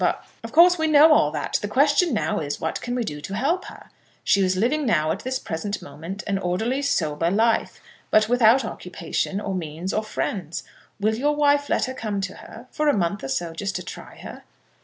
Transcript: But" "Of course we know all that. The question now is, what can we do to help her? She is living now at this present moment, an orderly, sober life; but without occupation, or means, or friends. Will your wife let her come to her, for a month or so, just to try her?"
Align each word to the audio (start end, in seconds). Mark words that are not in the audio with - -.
But" 0.03 0.25
"Of 0.43 0.51
course 0.51 0.79
we 0.79 0.87
know 0.87 1.11
all 1.13 1.29
that. 1.29 1.59
The 1.61 1.67
question 1.67 2.11
now 2.11 2.39
is, 2.39 2.59
what 2.59 2.81
can 2.81 2.95
we 2.95 3.03
do 3.03 3.21
to 3.21 3.35
help 3.35 3.65
her? 3.65 3.91
She 4.23 4.41
is 4.41 4.57
living 4.57 4.83
now 4.83 5.11
at 5.11 5.19
this 5.19 5.37
present 5.37 5.79
moment, 5.79 6.23
an 6.25 6.39
orderly, 6.39 6.81
sober 6.81 7.29
life; 7.29 7.79
but 8.09 8.27
without 8.27 8.65
occupation, 8.65 9.39
or 9.39 9.53
means, 9.53 9.93
or 9.93 10.03
friends. 10.03 10.63
Will 10.99 11.13
your 11.13 11.35
wife 11.35 11.69
let 11.69 11.85
her 11.85 11.93
come 11.93 12.19
to 12.21 12.37
her, 12.37 12.65
for 12.71 12.87
a 12.87 12.97
month 12.97 13.23
or 13.23 13.27
so, 13.27 13.53
just 13.53 13.75
to 13.75 13.83
try 13.83 14.17
her?" 14.17 14.41